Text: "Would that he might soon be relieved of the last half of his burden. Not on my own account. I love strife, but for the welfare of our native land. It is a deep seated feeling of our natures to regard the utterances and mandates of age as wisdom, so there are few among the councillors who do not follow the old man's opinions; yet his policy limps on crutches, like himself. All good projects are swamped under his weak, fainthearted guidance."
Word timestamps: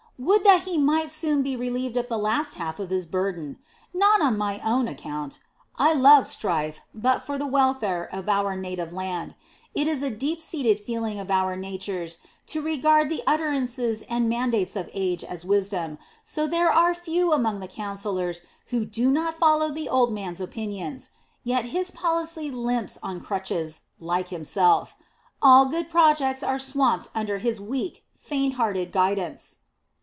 "Would 0.19 0.43
that 0.43 0.65
he 0.65 0.77
might 0.77 1.09
soon 1.09 1.41
be 1.41 1.55
relieved 1.55 1.97
of 1.97 2.07
the 2.07 2.17
last 2.19 2.53
half 2.53 2.77
of 2.79 2.91
his 2.91 3.07
burden. 3.07 3.57
Not 3.91 4.21
on 4.21 4.37
my 4.37 4.59
own 4.59 4.87
account. 4.87 5.39
I 5.79 5.95
love 5.95 6.27
strife, 6.27 6.79
but 6.93 7.23
for 7.25 7.39
the 7.39 7.47
welfare 7.47 8.07
of 8.13 8.29
our 8.29 8.55
native 8.55 8.93
land. 8.93 9.33
It 9.73 9.87
is 9.87 10.03
a 10.03 10.11
deep 10.11 10.39
seated 10.39 10.79
feeling 10.79 11.17
of 11.19 11.31
our 11.31 11.55
natures 11.55 12.19
to 12.53 12.61
regard 12.61 13.09
the 13.09 13.23
utterances 13.25 14.03
and 14.03 14.29
mandates 14.29 14.75
of 14.75 14.91
age 14.93 15.23
as 15.23 15.43
wisdom, 15.43 15.97
so 16.23 16.45
there 16.45 16.69
are 16.69 16.93
few 16.93 17.33
among 17.33 17.59
the 17.59 17.67
councillors 17.67 18.43
who 18.67 18.85
do 18.85 19.09
not 19.09 19.33
follow 19.39 19.71
the 19.71 19.89
old 19.89 20.13
man's 20.13 20.39
opinions; 20.39 21.09
yet 21.43 21.65
his 21.65 21.89
policy 21.89 22.51
limps 22.51 22.99
on 23.01 23.21
crutches, 23.21 23.81
like 23.99 24.27
himself. 24.27 24.95
All 25.41 25.65
good 25.65 25.89
projects 25.89 26.43
are 26.43 26.59
swamped 26.59 27.09
under 27.15 27.39
his 27.39 27.59
weak, 27.59 28.03
fainthearted 28.13 28.91
guidance." 28.91 29.57